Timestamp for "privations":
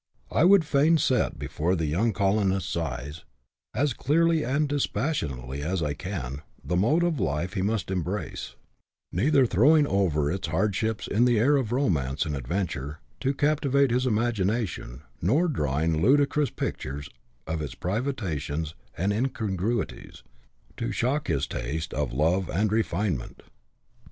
17.75-18.73